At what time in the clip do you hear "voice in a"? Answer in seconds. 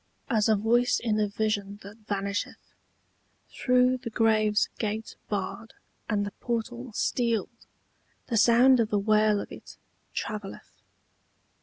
0.55-1.27